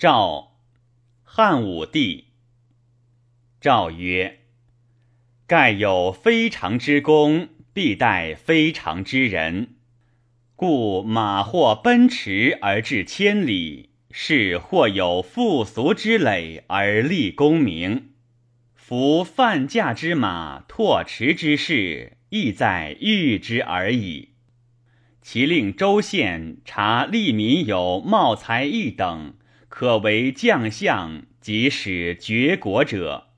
[0.00, 0.52] 赵，
[1.22, 2.28] 汉武帝。
[3.60, 4.38] 诏曰：
[5.46, 9.74] 盖有非常之功，必待非常之人。
[10.56, 18.12] 故马或奔驰而至千里，士或有负俗之累而立功名。
[18.74, 24.30] 夫犯驾之马，拓驰之士，亦在遇之而已。
[25.20, 29.34] 其令州县察利民有茂才艺等，
[29.70, 33.28] 可为将相即使绝国者，